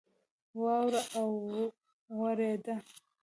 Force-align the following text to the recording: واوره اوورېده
واوره 0.61 1.01
اوورېده 1.21 2.75